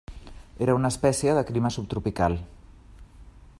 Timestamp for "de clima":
1.39-1.71